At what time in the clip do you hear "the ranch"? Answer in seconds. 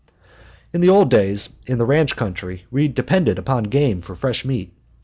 1.77-2.15